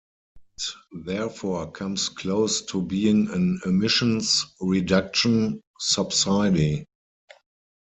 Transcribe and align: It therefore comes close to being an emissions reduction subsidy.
It 0.57 0.63
therefore 1.05 1.69
comes 1.69 2.09
close 2.09 2.63
to 2.71 2.81
being 2.81 3.29
an 3.29 3.59
emissions 3.67 4.47
reduction 4.59 5.61
subsidy. 5.79 6.87